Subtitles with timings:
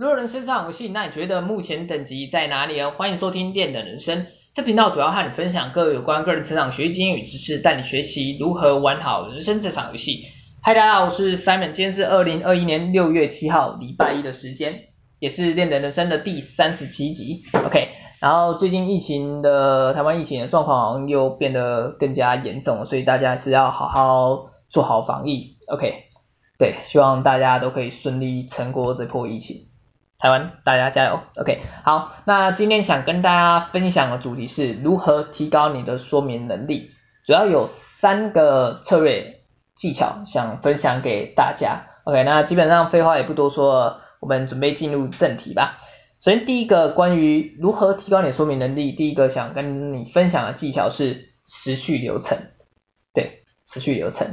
[0.00, 2.90] 如果人生上游戏，那你觉得目前等级在哪里呢？
[2.90, 10.24] 欢迎收听练的人生，这频道主要和你分享各有关个人成长学习经验与知识，带你学习如何玩好人生这场游戏。
[10.62, 14.84] 嗨，大家好，我是 Simon，今天是二零二一年六月七号礼拜一的时间，
[15.18, 17.42] 也是练的人生的第三十七集。
[17.52, 17.90] OK，
[18.20, 25.58] 然后最近疫情的台湾疫情的状况好像又变得更加严重了，所以大家是要好好做好防疫。
[25.68, 26.04] OK。
[26.58, 29.69] 对，希望大家都可以顺利撑过这波疫情。
[30.20, 36.90] 台湾，大家加油！OK，好，那今天想跟大家分享的主题是如何提高你的说明能力，
[37.24, 39.40] 主要有三个策略
[39.74, 41.86] 技巧想分享给大家。
[42.04, 45.78] OK，那基本上废话也不多说了，我们准备进入正题吧。
[46.20, 52.36] 首先第一个关于如何提高你的说明能力，第一个想跟你分享的技巧是时序流程。
[53.14, 54.28] 对，时序流程。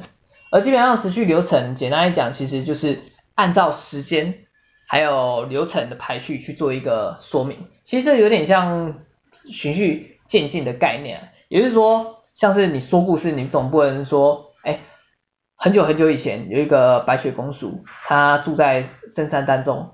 [0.51, 3.03] 而基本上时序流程，简单来讲，其实就是
[3.35, 4.46] 按照时间
[4.87, 7.67] 还有流程的排序去做一个说明。
[7.83, 9.01] 其实这有点像
[9.45, 14.79] 循序渐进的概念，也就是说，像是你说故事，你总不能说，哎，
[15.55, 19.93] 很久很久以前有一个白雪公主，她住在深山当中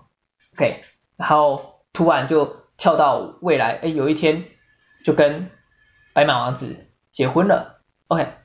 [0.55, 0.83] ，OK，
[1.17, 4.45] 然后突然就跳到未来，哎，有一天
[5.03, 5.50] 就跟
[6.13, 8.42] 白马王子结婚了，OK。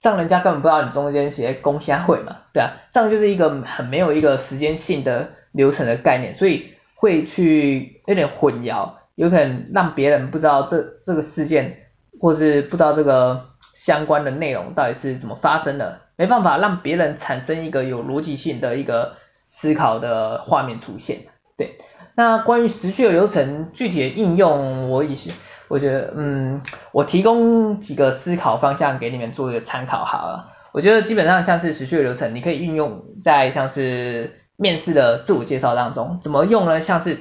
[0.00, 11.88] 这样人家根本不知道你中间写公虾会嘛，对啊，这样就是一个很没有一个时间性的流程的概念，所以会去有点混淆，有可能让别人不知道这这个事件，
[12.20, 21.22] 或是不知道这个相关的内容到底是怎么发生的，没办法让别人产生一个有逻辑性的一个思考的画面出现，
[21.56, 21.76] 对。
[22.14, 25.32] 那关于时序的流程具体的应用，我以前
[25.68, 30.52] 我觉得，嗯，我提供几个思考方向给你们做一个参考好了。
[30.72, 36.80] 我觉得基本上像是持续的流程，你可以运用在像是面试的自我介绍当中，怎么用呢？
[36.80, 37.16] 像是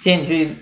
[0.00, 0.56] 今天你去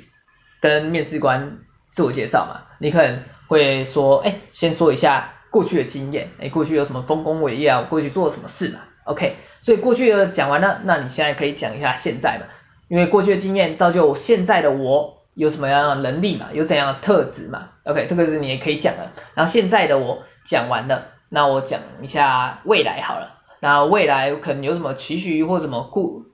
[0.60, 1.58] 跟面试官
[1.90, 12.46] 自我介绍嘛，你可能会说，哎，先说一下过去的经验，哎，过去有什么丰功伟业啊，我过去做了什么事嘛，OK，所以过去的讲完了，那你现在可以讲一下现在嘛。
[12.88, 19.12] 因为过去的经验造就现在的我有什么样的能力嘛，有怎样的特质嘛，OK，这个是你也可以讲的。
[19.34, 23.38] 然后现在的我讲完了，那我讲一下未来好了。
[23.60, 26.24] 那未来可能有什么期许或什么故，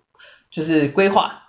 [0.50, 1.42] 就是规划，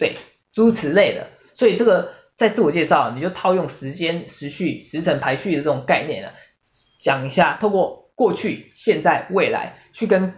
[0.00, 0.16] 对，
[0.52, 1.28] 诸此类的。
[1.54, 6.32] 所以这个在自我介绍，你就套用时间、时序、时辰排序的这种概念了，
[6.98, 10.34] 讲一下，透过过去、现在、未来去跟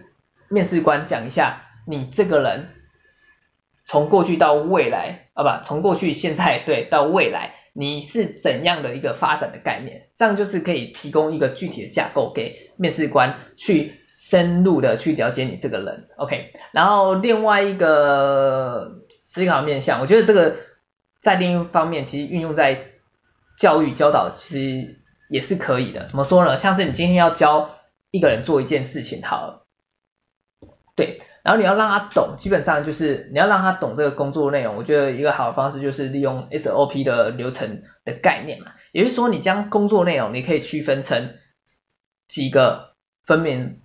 [0.49, 2.69] 面试官讲一下你这个人。
[3.93, 10.07] 从过去到未来，啊不，从过去现在对到未来，你是怎样的一个发展的概念？
[10.17, 16.53] 这样就是可以提供一个具体的架构给面试官去深入的去了解你这个人，OK。
[16.71, 20.55] 然后另外一个思考面向，我觉得这个
[21.21, 22.85] 在另一方面其实运用在
[23.59, 26.05] 教育教导其实也是可以的。
[26.05, 26.57] 怎么说呢？
[26.57, 27.69] 像是你今天要教
[28.09, 29.67] 一个人做一件事情，好，
[30.95, 31.19] 对。
[31.43, 34.77] 然后你要让他懂，基本上就是你要让他懂这个工作内容。
[34.77, 41.33] 我觉得一个好的方式就是利用 SOP 的流程的概念嘛，也就是说你将工作内容你可以区分成
[42.29, 42.93] 几个
[43.25, 43.81] 分明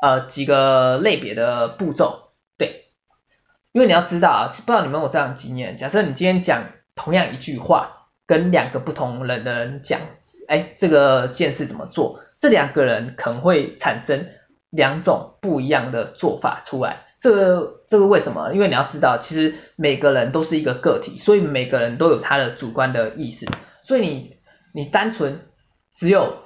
[0.00, 2.86] 呃几个类别的步骤，对，
[3.70, 6.64] 因为你要知道啊，不知道你们有这样经验，假设你今天讲
[6.96, 10.00] 同样一句话，跟两个不同人的人讲，
[10.48, 14.26] 哎，这个件事怎么做，这两个人可能会产生。
[14.72, 18.54] 两种不一样的做法出来，这个这个为什么？
[18.54, 23.46] 因为你要知道，其实每个人都是一个个体，所以每个人都有他的主观的意识，
[23.82, 24.36] 所以你
[24.72, 25.40] 你单纯
[25.92, 26.38] 只有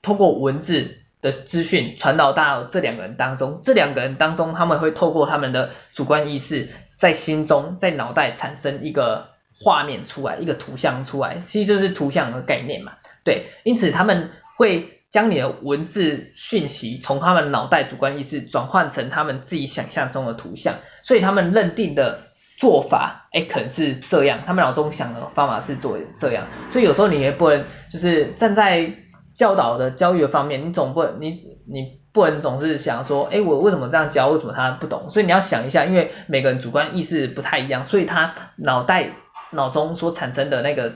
[0.00, 12.92] 通过文字的资讯传导到这两个人当中，这两个人当中他们会透过他们的主观意识在心中在脑袋产生一个画面出来，一个图像出来，其实就是图像的概念嘛，
[13.24, 15.00] 对，因此他们会。
[15.12, 28.90] 将你的文字讯息从他们脑袋主观意识转换成他们自己想象中的图像，所以他们认定的做法，哎，可能是这样，他们脑中想的方法是做这样，所以有时候你也不能就是站在
[29.34, 31.32] 教导的教育的方面，你总不能你
[31.66, 35.10] 你不能总是想说，哎，我为什么这样教，为什么他不懂？
[35.10, 39.10] 所以你要想一下，因为每个人主观意识不太一样，所以他脑袋
[39.50, 40.94] 脑中所产生的那个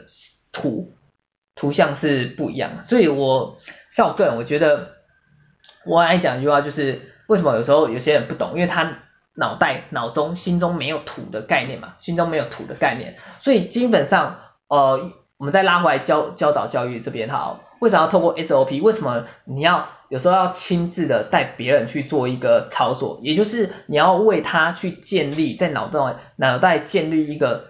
[0.53, 0.95] 图
[1.55, 3.59] 图像是不一样，所以我。
[3.97, 4.97] 像我个人，我觉得
[5.87, 8.99] 我爱讲一句话，就是为什么有时候有些人不懂，因为他
[9.33, 14.37] 脑袋、脑中、心中没有土的概念嘛，心中没有土的概念，所以基本上，
[14.69, 18.83] 呃，我们再拉回来教教导教育这边哈，为什么要透过 SOP？
[18.83, 23.19] 为什么你要有时候要亲自的带别人去做一个操作？
[23.23, 27.69] 也就是你要为他去建立在脑袋脑袋建立一个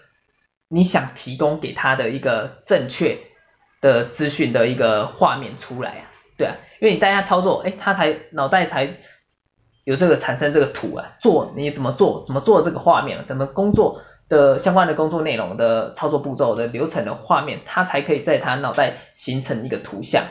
[0.67, 3.19] 你想提供给他的一个正确
[3.81, 6.02] 的资讯的一个画面出来啊，
[6.37, 8.97] 对啊，因为你带他操作，哎，他才脑袋才
[9.85, 14.03] 有这个产生这个图啊，做你怎么做，怎么做这个画面，怎么工作。
[14.29, 20.25] 的相关的工作内容的操作步骤的流程的画面，他才可以在他脑袋形成一个图像，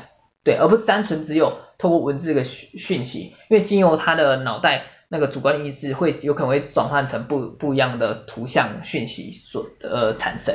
[0.43, 10.53] 对，而不是单纯只有透过文字的讯讯息，因为经由他的脑袋那个主观意识会有可能会转换成不不一样的图像讯息所呃产生，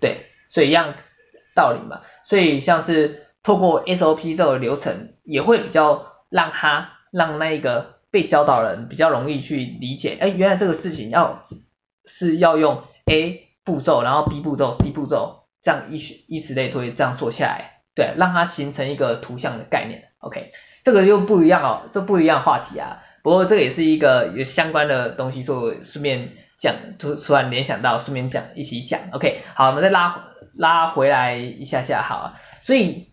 [0.00, 0.94] 对，所以一样
[1.54, 11.42] 道理嘛，所以像是透过 SOP 这个流程也会比较让他让那个被教导人比较容易去理解，哎，原来这个事情要。
[12.06, 20.08] 是要用 A 步骤，然后 B 步骤、C 步骤，这样依依此类推，这样做下来，对，让它形成一个图像的概念。
[20.18, 20.50] OK，
[20.82, 23.02] 这个就不一样哦，这不一样话题啊。
[23.22, 29.02] 不过这个也是一个有相关的东西，所以顺便讲，突突然联想到，顺便讲一起讲。
[29.12, 32.32] OK，好，我们再拉拉回来一下下，好。
[32.62, 33.09] 所以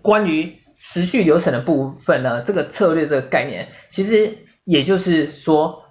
[0.00, 5.84] 关于持续流程的部分呢，这个策略这个概念，其实也就是说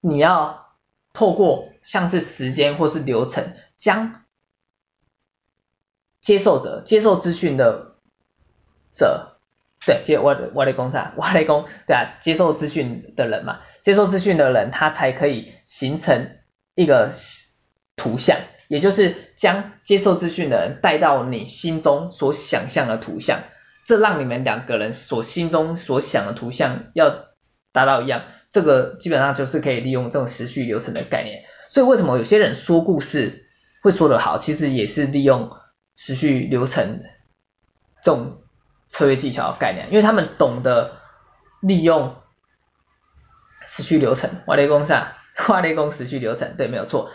[0.00, 0.58] 你要。
[1.12, 4.22] 透过像是时间或是流程，将
[6.20, 7.96] 接受者接受资讯的
[8.92, 9.40] 者，
[9.84, 16.38] 对，接我的我的公司，我的公， 对啊，接受资讯的人嘛，接受资讯的人，他才可以形成
[16.76, 17.10] 一个
[17.96, 18.38] 图像，
[18.70, 23.42] 也就是将接受资讯的人带到你心中所想象的图像，
[23.84, 27.26] 这让你们两个人所心中所想的图像要
[27.72, 28.22] 达到一样。
[28.48, 33.48] 这个基本上就是可以利用这种时序流程的概念，所以为什么有些人说故事
[33.82, 35.50] 会说得好，其实也是利用
[35.96, 37.00] 时序流程
[38.00, 38.38] 这种
[38.86, 40.98] 策略技巧的概念，因为他们懂得
[41.60, 42.14] 利用
[43.66, 44.30] 时序流程。
[44.46, 45.08] 瓦雷公上，
[45.48, 47.10] 瓦雷公时序流程，对，没有错。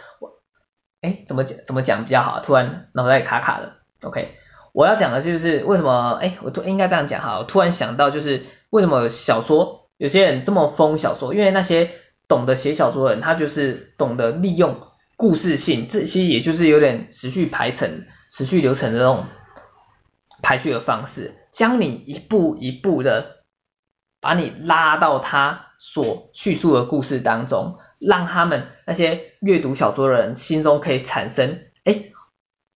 [1.05, 2.39] 哎，怎么讲怎么讲比较好？
[2.39, 3.73] 突然脑袋卡卡的。
[4.01, 4.35] OK，
[4.73, 6.17] 我要讲的就是为什么？
[6.19, 9.89] 哎，我突应该这样讲哈，我突然想到就是为什么小说。
[9.97, 11.91] 有些人这么疯小说，因为那些
[12.27, 14.81] 懂得写小说的人，他就是懂得利用
[15.15, 19.25] 故事性，这其实也就是有点持续排程、持续流程的这种
[20.41, 23.37] 排序的方式，将你一步一步的
[24.19, 32.05] 把你拉到他所叙述的故事当中，让他们那些阅读小说的人心中可以产生，哎，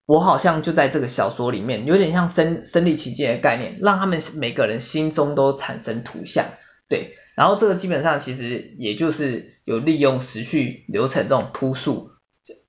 [0.05, 6.45] 我好像就在这个小说里面，有点像身身临其境的概念，让他们每个人心中都产生图像。
[6.87, 12.11] 对，然后这个基本上其实也就是有利用时序流程这种铺述、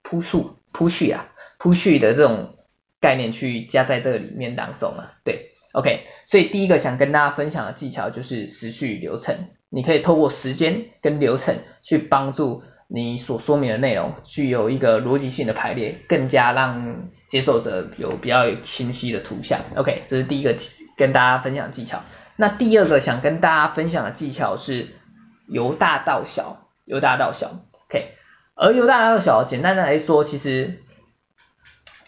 [0.03, 1.27] 铺述、铺叙啊、
[1.59, 2.57] 铺叙的这种
[2.99, 5.19] 概念去加在这个里面当中啊。
[5.23, 19.61] 对，OK，所以第一个想跟大家分享的技巧就是时序流程，你可以透过时间跟流程去帮助你所说明的内容具有一个逻辑性的排列，更加让接受者有比较清晰的图像。
[19.77, 20.57] OK，这是第一个
[20.97, 22.03] 跟大家分享技巧。
[22.37, 24.89] 那第二个想跟大家分享的技巧是
[25.47, 28.15] 由大到小，由大到小，OK，
[28.55, 30.83] 而由大到小，简单的来说，其实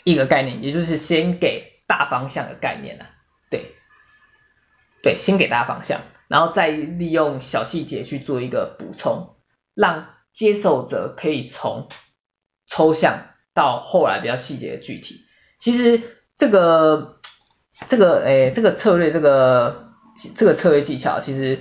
[0.04, 3.10] 一个概念，也就是先给大方向的概念啊，
[3.50, 3.74] 对，
[5.02, 6.00] 对，先给大方向，
[6.32, 9.36] 然后再利用小细节去做一个补充，
[9.74, 11.88] 让接受者可以从
[12.66, 15.20] 抽象到后来比较细节的具体。
[15.58, 16.00] 其实
[16.36, 17.20] 这个
[17.86, 19.92] 这个诶，这个策略这个。
[20.36, 21.60] 这个策略技巧其实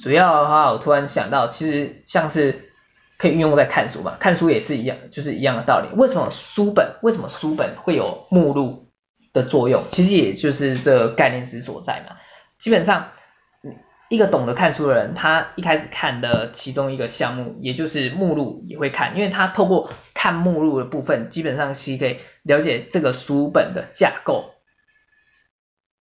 [0.00, 2.70] 主要的话，我突然想到，其实像是
[3.18, 5.94] 可以运用在看书嘛，看书也是一样，就是一样的道理。
[5.94, 8.88] 为什么书本为什么书本会有目录
[9.34, 9.84] 的作用？
[9.90, 12.16] 其实也就是这个概念之所在嘛。
[12.58, 13.10] 基本上，
[14.10, 24.50] 一个懂得看书的人，他一开始看的其中一个项目，也就是目录也会看，因为他透过看目录的部分，基本上是可以了解这个书本的架构。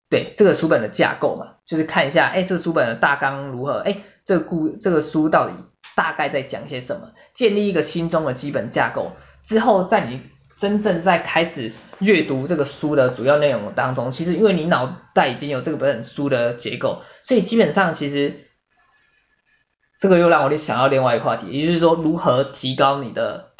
[0.09, 3.79] 对，这个书本的架构嘛，就是看一下，哎，这个书本的大纲如何？
[3.79, 5.53] 哎，这个故这个书到底
[5.95, 7.11] 大概在讲些什么？
[7.33, 9.11] 建立一个心中的基本架构
[9.43, 10.21] 之后，在你
[10.59, 18.47] 真正在开始阅读这个书的主要内容当中，其实因为你脑袋已经有这个本书的结构，所以基本上其实
[19.99, 23.51] 这个又让我想到另外一个话题，也就是说如何提高你的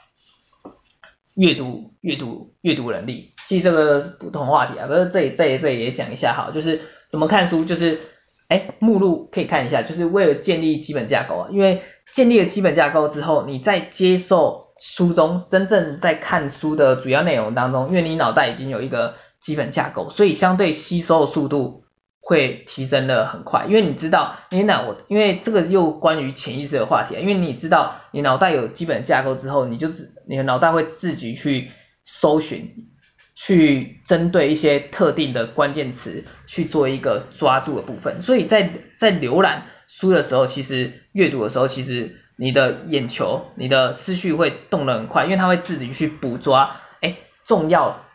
[1.35, 3.33] 阅读阅读阅读能力。
[3.45, 7.99] 其实这个不同话题啊，不是这里这里这里也讲一下哈，就是怎么看书，就是
[8.47, 21.83] 哎目录可以看一下，就是为了建立基本架构啊，因为建立了基本架构之后，你在接受书中真正在看书的主要内容当中，因为你脑袋已经有一个基本架构，所以相对吸收的速度
[22.21, 23.65] 会提升的很快。
[23.67, 31.71] 因为你知道你脑，我因为这个又关于潜意识的话题，因为你知道你脑袋有基本架构之后，你就自你的脑袋会自己去
[32.05, 32.87] 搜寻，
[33.35, 38.21] 去针对一些特定的关键词去做一个抓住的部分。
[38.21, 48.05] 所以在在浏览书的时候，其实阅读的时候，其实你的眼球、你的思绪会动得很快，因为它会自己去捕捉，哎，重要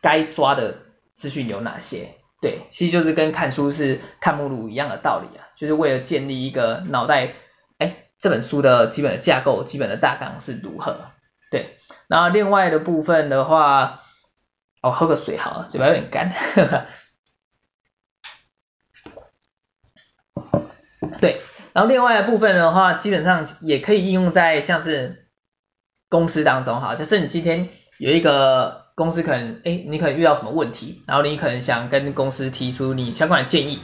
[0.00, 0.78] 该抓的
[1.14, 2.14] 资讯有哪些？
[2.40, 7.34] 对，其实就是跟看书是看目录一样的道理啊，就是为了建立一个脑袋，
[7.78, 11.10] 哎，这本书的基本的架构、基本的大纲是如何？
[11.50, 11.76] 对，
[12.08, 14.00] 然后另外的部分的话，
[14.80, 16.32] 哦，喝个水好了，嘴巴有点干，
[21.74, 25.26] 然后另外的部分的话，基本上也可以应用在像是
[26.08, 33.80] 公司当中哈，就是你今天有一个公司可能，哎，你可能遇到什么问题，然后你可能想跟公司提出你相关的建议，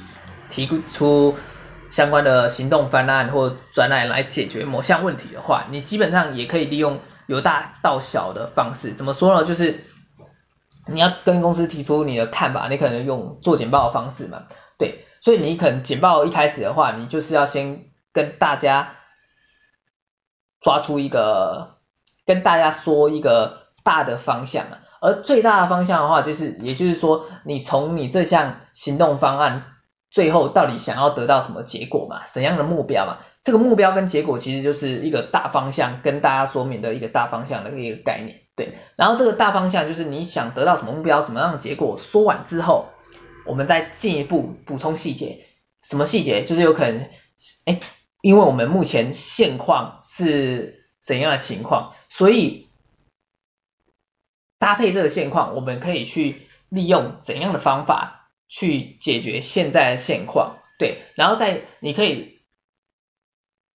[0.48, 1.34] 提出
[1.90, 9.44] 相关的行动方案或专案来解决某项问题的话，你基本上也可以利用由大到小的方式，怎么说呢？
[9.44, 9.84] 就是
[10.86, 14.44] 你要跟公司提出你的看法，你可能用做简报的方式嘛，
[14.80, 15.04] 对。
[15.20, 18.96] 所以你可能简报一开始的话，你就是要先跟大家
[20.62, 21.76] 抓出一个，
[22.24, 24.78] 跟大家说一个大的方向嘛。
[25.02, 29.64] 而最大的方向的话，就是也就是说，你从你这项行动方案
[30.10, 33.18] 最后到底想要得到什么结果嘛，怎样的目标嘛？
[33.42, 38.40] 这个目标跟结果其实就是一个大方向，跟大家说明的一个大方向的一个概念。
[38.56, 42.89] 对，然后这个大方向就是你想得到什么目标，什么样的结果，说完之后。
[43.50, 45.44] 我们再进一步补充细节，
[45.82, 46.44] 什么细节？
[46.44, 47.10] 就是有可能，
[47.64, 47.80] 哎，
[48.20, 52.68] 因为我们目前现况是怎样的情况，所以
[54.60, 62.38] 搭配这个现况，我们可以去利用怎样的方法去解决现在的现况，对，然后再你可以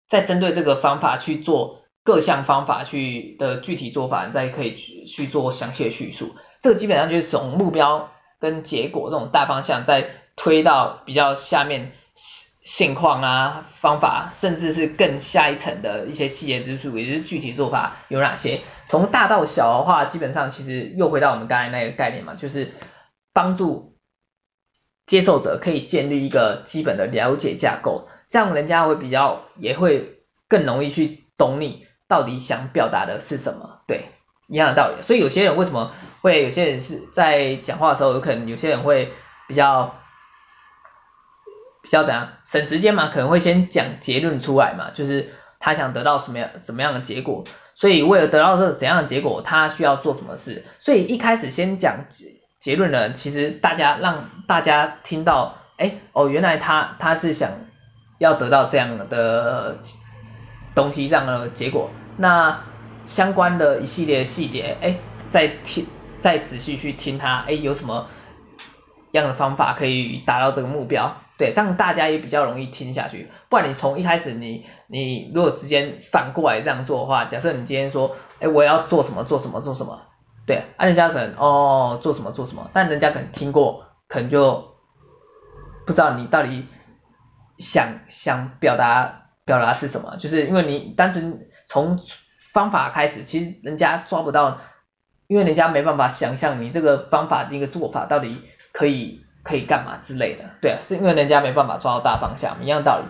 [0.06, 8.12] 再针对这个方法去做各项方法去的具体做法，再可以去去做详细的叙述，这个基本上就是从目标。
[8.42, 11.92] 跟结果这种大方向，再推到比较下面
[12.64, 18.62] 现况啊方法，甚至是更下一层的一些细节之处，也就是具体做法有哪些。
[18.86, 22.72] 从大到小的话，基本上其实又回到我们刚才那个概念嘛，就是
[23.32, 23.96] 帮助
[25.06, 30.18] 接受者可以建立一个基本的了解架构，这样人家会比较也会
[30.48, 34.11] 更容易去懂你到底想表达的是什么，对。
[34.48, 39.12] 一样的道理，所以有些人为什么会有些人是在讲话的时候，有可能有些人会
[39.48, 39.94] 比较
[41.82, 47.44] 比较怎样省时间嘛，可能会先讲结论出来嘛，就是他想得到什么样什么样的结果，
[47.74, 52.26] 所以为了得到这怎样的结果，他需要做什么事，所以一开始先讲结
[52.58, 57.52] 结论的人，其实大家让大家听到，哎哦，原来他他是想
[58.18, 59.78] 要得到这样的
[60.74, 62.64] 东西，这样的结果，那。
[63.12, 64.96] 相关的一系列细节，哎，
[65.28, 65.86] 再听，
[66.18, 68.06] 再仔细去听他，哎，有什么
[69.10, 71.18] 样的方法可以达到这个目标？
[71.36, 73.28] 对，这样大家也比较容易听下去。
[73.50, 80.00] 不然你从一开始你你如果直接反过来这样做的话，假设你今天说，哎，我要做什么做什么做什么，
[80.46, 84.72] 对，啊，人家可能哦做什么做什么，但人家可能听过，可能就
[85.84, 86.64] 不知道你到底
[87.58, 91.98] 想想表达表达是什么，就是因为你单纯从。
[92.52, 94.58] 方法开始，其实人家抓不到，
[95.26, 98.42] 因为人家没办法想象你这个方法的一个做法到底
[98.72, 103.04] 可以可以干嘛之类的，对啊，是因为人家没办法抓到大方向，一样道理，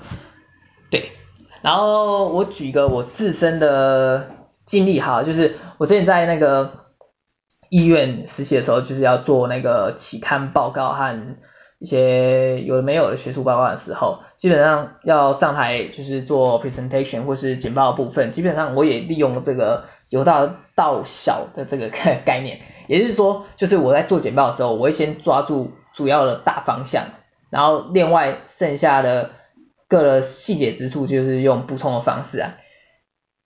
[0.91, 1.13] 对。
[1.61, 4.31] 然后我举一个我自身的
[4.65, 6.87] 经历哈，就是我之前在那个
[7.69, 11.37] 医院实习的时候，就是要做那个期刊报告和。
[11.83, 21.89] 一些有的没有的学术报告的时候，基本上要上台就是做 presentation 或是简报部分，基本上我也利用这个由大到小的这个
[22.25, 27.07] 概念，也就是说，就是我在做简报的时候，我会先抓住主要的大方向，
[27.51, 29.31] 然后另外剩下的
[29.89, 32.55] 各个细节之处，就是用补充的方式啊。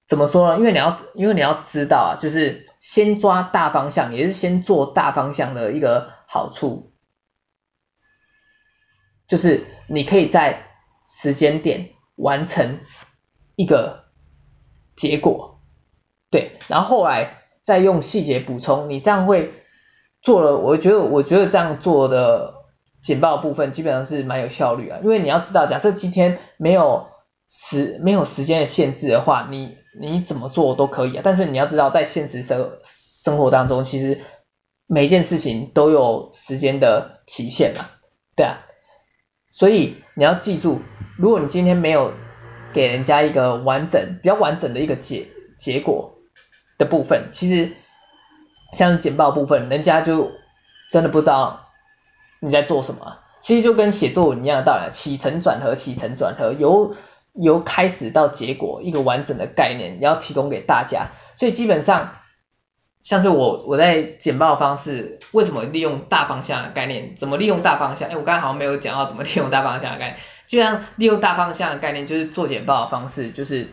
[0.07, 0.59] 怎么说呢？
[0.59, 6.93] 因为你要，因为你要知道啊，就是先抓大方向，也是先做大方向的一个好处。
[9.27, 10.67] 就是你可以在
[11.09, 12.81] 时间点完成
[13.57, 14.05] 一个
[14.97, 15.61] 结果，
[16.31, 19.53] 对，然后后来再用细节补充，你这样会
[20.23, 22.55] 做了，我觉得我觉得这样做的
[23.01, 27.09] 简报部分基本上是蛮有效率啊，因为你要知道，假设今天没有
[27.49, 31.21] 时没有时间的限制的话，你你怎么做都可以啊。
[31.25, 34.21] 但是你要知道，在现实生生活当中，其实
[34.87, 37.87] 每件事情都有时间的期限嘛，
[38.35, 38.66] 对啊。
[39.59, 40.83] 所以你要记住，
[41.17, 42.13] 如果你今天没有
[42.75, 46.13] 给人家一个完整、比较完整的一个结结果
[46.77, 47.73] 的部分，其实
[48.75, 50.31] 像是简报部分，人家就
[50.91, 51.71] 真的不知道
[52.39, 53.17] 你在做什么。
[53.41, 56.95] 其实就跟写作文一样的道理，起承转合，起承转合，由
[57.33, 61.13] 由开始到结果，一个完整的概念，你要提供给大家。
[61.37, 62.17] 所以基本上，
[63.07, 67.15] 像是我我在简报方式，为什么利用大方向的概念？
[67.15, 68.09] 怎么利用大方向？
[68.09, 70.19] 哎，我刚才好像没有讲到怎么利用大方向的概念。
[70.49, 73.69] 就像利用大方向的概念，就是做简报的方式，就是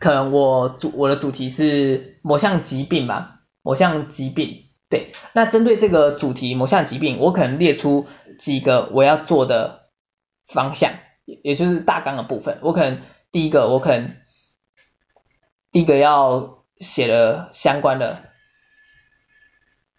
[0.00, 4.64] 可能我主我的主题是某项疾病吧，某项疾病。
[4.90, 9.90] 对，那针对这个主题某项疾病，我可能列出几个我要做的
[10.48, 10.90] 方向，
[11.24, 12.58] 也就是大纲的部分。
[12.62, 14.16] 我可能第一个，我可能
[15.70, 18.24] 第一个要写了相关的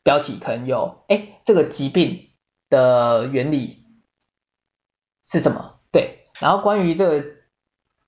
[0.04, 2.30] 标题可能有，哎，这个疾病
[2.70, 3.86] 的原理
[5.26, 5.80] 是什么？
[5.92, 7.26] 对，然后关于这个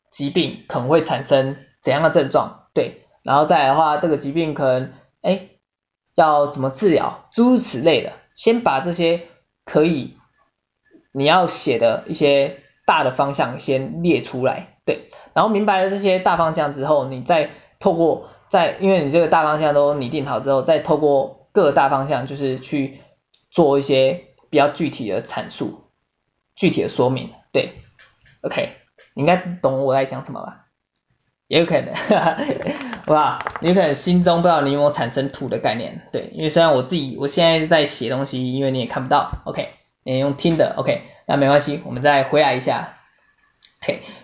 [0.09, 2.67] 疾病可能会产生怎样的症状？
[2.73, 5.47] 对，然后再来的话，这个疾病可能，哎。
[6.13, 9.29] 要怎么治疗，诸如此类的，先把这些
[9.63, 10.17] 可以
[11.13, 22.99] 你要写的一些大的方向先列出来，对，然后明白了这些大方向之后，你再透过在，因为你这个大方向都拟定好之后，再透过各个大方向，就是去
[23.49, 25.85] 做一些比较具体的阐述、
[26.57, 27.75] 具体的说明，对
[28.41, 28.73] ，OK，
[29.13, 30.65] 你应该懂我在讲什么吧？
[31.47, 32.37] 也有可能，哈哈，
[33.07, 39.69] 哇，你可能心中不知道你有没有产生图的概念，对，因为虽然我自己我现在在写东西，因为你也看不到，OK，
[40.03, 42.97] 你用听的，OK，那没关系，我们再回来一下，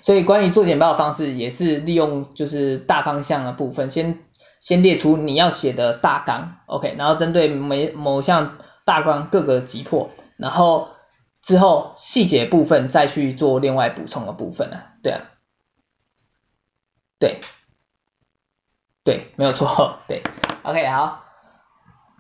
[0.08, 4.20] 所以关于做简报的方式也是利用就是大方向的部分，先
[4.62, 10.88] 先列出你要写的大纲，OK，然后针对每某项大纲各个击破，然后
[11.42, 15.24] 之后细节部分再去做另外补充的部分啊，对啊。
[17.20, 17.42] 对，
[19.04, 20.24] 对，没有错，对
[20.64, 21.26] ，OK，好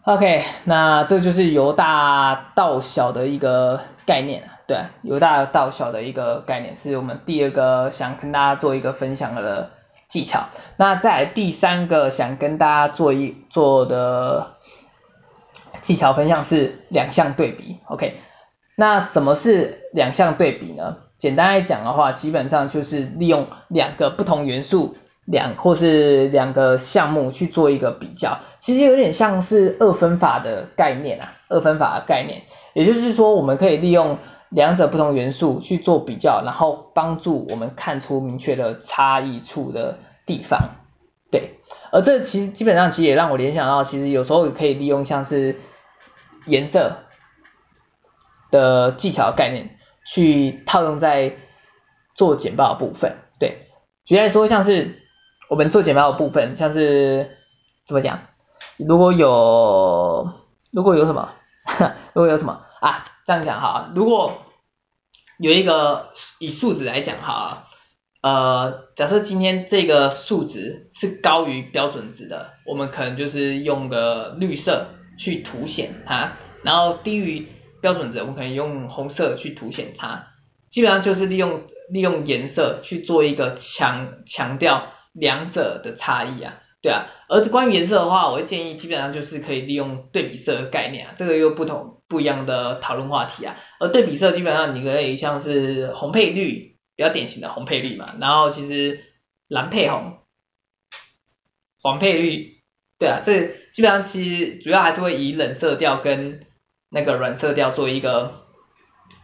[0.03, 9.71] ，OK，那这就是由大到小的一个概念，对，由大到小的一个概念，是我们第二个想跟大家做一个分享的
[10.09, 10.49] 技巧。
[10.75, 14.57] 那再来第三个想跟大家做一做的
[15.79, 18.17] 技巧分享是两项对比，OK，
[18.75, 20.97] 那什么是两项对比呢？
[21.17, 34.17] 简单来讲的话，基本上就是利用两个不同元素，两或是两个项目去做一个比较，其实有点像是二分法的概念啊，二分法的概念，也就是说我们可以利用
[34.49, 40.75] 两者不同元素去做比较，然后帮助我们看出明确的差异处的地方，
[41.31, 41.59] 对，
[41.91, 45.57] 而这其实基本上其实也让我联想到，其实有时候可以利用像是
[46.45, 46.97] 颜色
[48.51, 49.73] 的技巧概念。
[50.09, 51.33] 去套用在
[52.13, 53.67] 做简报的部分，对，
[54.05, 55.01] 举例来说，像是
[55.49, 57.29] 我们做简报的部分，像是
[57.85, 58.21] 怎么讲？
[58.77, 60.31] 如果有
[60.71, 61.33] 如果有什么，
[62.15, 63.03] 如果有什么啊？
[63.27, 64.45] 这样讲哈，如果
[65.37, 67.67] 有一个以数值来讲哈，
[68.23, 74.87] 呃，假设今天这个数值是高于标准值的，我们可能就是用个绿色
[75.19, 76.31] 去凸显它，
[76.63, 77.47] 然后低于。
[77.79, 80.29] 标准值，我们可以用红色去凸显它，
[80.71, 81.61] 基本上就是利用
[81.91, 87.05] 利用颜色去做一个强强调两者的差异啊，对啊。
[87.29, 93.57] 而关于颜色的话，我会建议基本上就是可以利用对比色的概念啊，这个又不同不一样的讨论话题啊。
[93.79, 99.03] 而对比色基本上你可以像是红配绿，比较典型的红配绿嘛，然后其实
[99.47, 100.19] 蓝配红，
[101.81, 102.61] 黄配绿，
[102.99, 106.45] 对啊，这基本上其实主要还是会以冷色调跟
[106.89, 108.45] 那个软色调做一个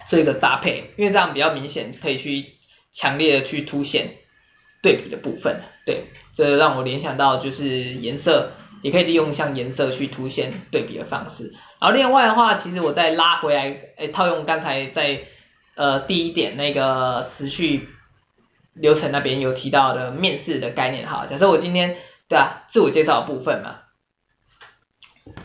[0.07, 2.45] 做一个搭配，因为这样比较明显，可以去
[2.91, 4.15] 强烈的去凸显
[4.81, 5.61] 对比的部分。
[5.85, 8.51] 对，这让我联想到就是颜色，
[8.83, 11.53] 也可以利用像颜色去凸显对比的方式。
[11.81, 15.21] 然后另外的话，其实我再拉回来，哎，套用刚才在
[15.75, 17.89] 呃第一点那个时序
[18.75, 21.95] 流程那边有提到的面试的概念哈，假设我今天
[22.27, 23.77] 对啊自我介绍部分嘛。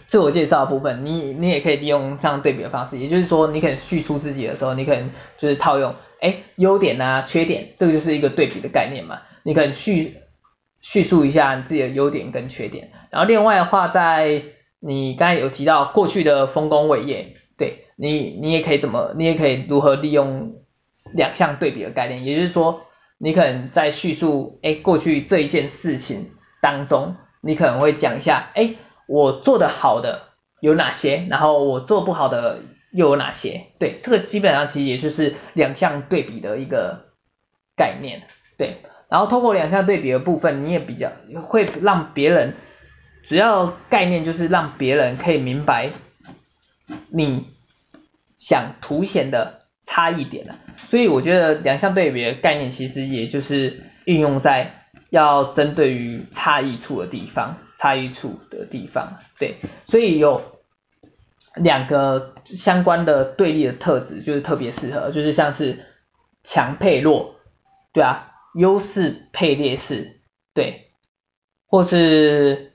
[0.07, 9.21] 自我介绍部分，你你也可以利用这样对比的方式，也就是说，你可能叙述自己的时候，你可能就是套用，哎，优点啊，缺点，这个就是一个对比的概念嘛。
[9.45, 10.17] 你可能叙
[10.81, 14.45] 叙述一下你自己的优点跟缺点，然后另外的话，在
[14.81, 20.55] 你刚才有提到过去的丰功伟业，对你，你也可以怎么，你也可以如何利用
[21.13, 22.83] 两项对比的概念，也就是说，
[23.19, 26.31] 你可能在叙述，哎，过去这一件事情
[26.63, 28.77] 当中，你可能会讲一下，哎，
[29.09, 30.29] 我做的好的
[30.61, 32.61] 有哪些，然后我做不好的
[32.93, 33.67] 又有哪些？
[33.81, 37.07] 对，这个基本上其实也就是两项对比的一个
[37.77, 38.77] 概念，对。
[39.09, 41.11] 然后通过两项对比的部分，你也比较
[41.43, 42.55] 会让别人，
[43.23, 45.91] 主要概念就是让别人可以明白
[47.09, 47.47] 你
[48.37, 50.57] 想凸显的差异点了。
[50.87, 59.57] 所以我觉得两项对比的概念其实也就是运用在要针对于差异处的地方，差异处的地方，对。
[59.85, 60.43] 所以有
[61.55, 65.79] 两个相关的对立的特质就是特别适合，就是像是
[66.43, 67.37] 强配弱，
[67.95, 68.27] 对啊。
[68.59, 70.21] 优势配劣势，
[70.53, 70.91] 对，
[71.69, 72.73] 或是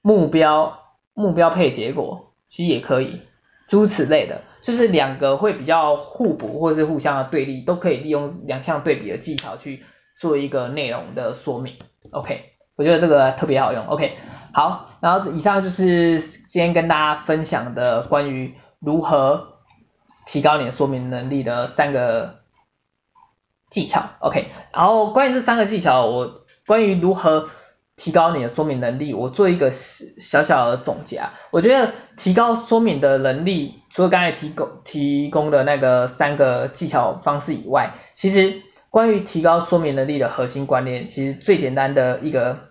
[0.00, 3.22] 目标目标配结果，其实也可以，
[3.66, 9.82] 诸此类的，就是两个会比较互补或是互相的对立，都可以利用两项对比的技巧去
[10.14, 11.74] 做一个内容的说明。
[12.12, 13.84] OK，我觉得这个特别好用。
[13.88, 14.16] OK，
[14.54, 19.58] 好，然后以上就是今天跟大家分享的关于如何
[20.26, 22.40] 提高你的说明能力的三个。
[23.72, 27.48] 技巧，OK，然后关于这三个技巧，我关于如何
[27.96, 31.32] 提高你的说明能力，我做一个小小的总结啊。
[31.50, 42.68] 我觉得提高说明的能力，除了刚才提供提供的那个三个技巧方式以外，其实关于提高说明能力的核心观念，其实最简单的一个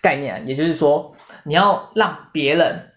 [0.00, 1.14] 概念，也就是说，
[1.44, 2.92] 你要让别人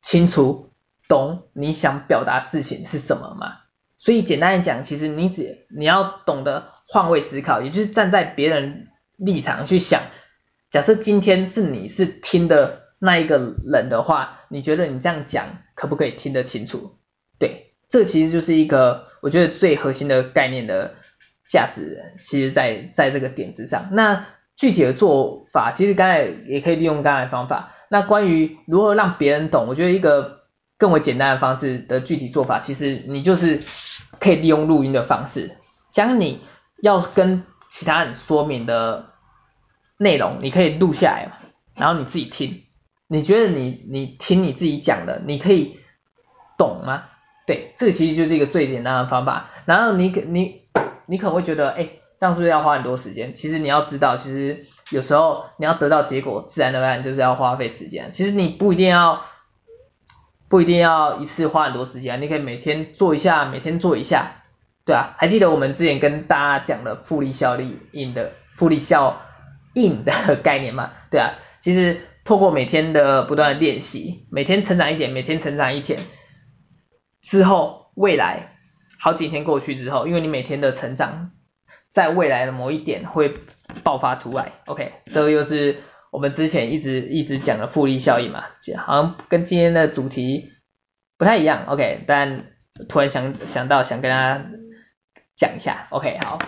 [0.00, 0.70] 清楚
[1.08, 3.63] 懂你想表达事情是什么嘛。
[4.04, 10.02] 所以简单来讲，其实你只你要懂得换位思考，也就是站在别人立场去想。
[10.68, 16.98] 假设今天是你是听的那一个人的话，你觉得你这样讲可不可以听得清楚？
[17.38, 20.96] 对，这其实就是一个我觉得最核心的概念的
[21.48, 23.88] 价值，其实在在这个点子上。
[23.92, 27.72] 那具体的做法，其实刚才也可以利用刚才的方法。
[27.88, 30.42] 那关于如何让别人懂，我觉得一个
[30.76, 33.62] 更为简单的方式的具体做法，其实你就是。
[34.24, 35.58] 可以利用录音的方式，
[35.90, 36.40] 将你
[36.80, 39.10] 要跟其他人说明的
[39.98, 41.32] 内容，你可以录下来，
[41.74, 42.62] 然后你自己听，
[43.06, 45.78] 你觉得你你听你自己讲的，你可以
[46.56, 47.04] 懂吗？
[47.46, 49.50] 对，这个其实就是一个最简单的方法。
[49.66, 50.62] 然后你你
[51.04, 53.34] 你可能会觉得，哎，这样是不是要花很多时间？
[53.34, 58.10] 其实你要知道，其实有时候你要得到结果，自然而然就是要花费时间。
[58.10, 59.20] 其实你不一定要。
[60.48, 64.42] 不一定要一次花很多时间，你可以每天做一下，每天做一下，
[64.84, 67.58] 对啊，还记得我们之前跟大家讲的复利效
[67.92, 69.22] 应的复利效
[69.72, 70.92] 应的概念吗？
[71.10, 76.00] 对啊，其实透过每天的不断的练习，每天成长一点，每天成长一点
[77.22, 78.56] 之后，未来
[78.98, 81.32] 好几天过去之后，因为你每天的成长，
[81.90, 83.34] 在未来的某一点会
[83.82, 85.78] 爆发出来，OK，这个又是。
[86.14, 88.44] 我们之前一直一直讲的复利效应嘛，
[88.78, 90.52] 好像跟今天的主题
[91.18, 92.44] 不太一样，OK，但
[92.88, 94.46] 突然想想到想跟大家
[95.34, 96.38] 讲一下，OK，好，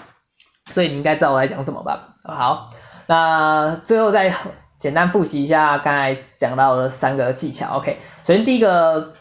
[0.71, 2.15] 所以你应该知道我在讲什么吧？
[2.23, 2.71] 好，
[3.09, 4.33] 那最后再
[4.79, 9.15] 简单复习一下刚才讲到的三个技巧，OK，首先第一个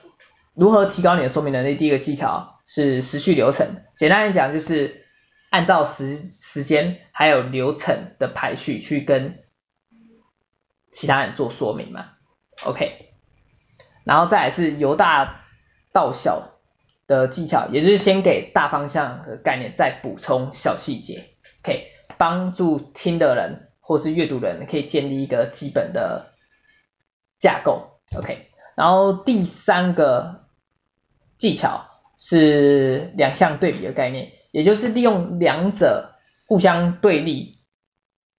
[0.54, 5.06] 如何提高你的说明能力，第一个技巧是时序流程，简单来讲就是
[5.50, 9.40] 按照时时间还有流程的排序去跟
[10.96, 12.12] 其他人做说明嘛
[12.64, 13.10] ，OK，
[14.06, 15.44] 然后再来是由大
[15.92, 16.54] 到小
[17.06, 21.32] 的技巧，也就是先给大方向和概念，再补充小细节
[21.64, 26.32] ，OK，帮助听的人或是阅读人可以建立一个基本的
[27.40, 30.46] 架构，OK，然后第三个
[31.38, 36.16] 技巧是两项对比的概念，也就是利用两者
[36.48, 37.60] 互相对立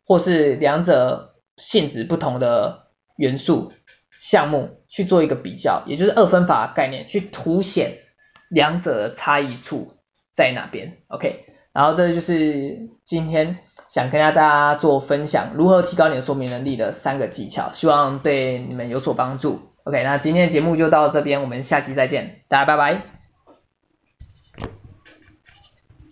[0.07, 1.35] 或是两者。
[1.57, 3.73] 性质不同的元素
[4.21, 7.99] 项目去做一个比较，也就是二分法概念，去凸显
[8.49, 9.95] 两者的差异处
[10.33, 10.99] 在哪边。
[11.09, 19.71] OK，然后这就是今天想跟大家做分享，如何提高你的说明能力的三个技巧，希望对你们有所帮助。
[19.85, 23.15] OK，那今天的节目就到这边，我们下期再见，大家拜拜。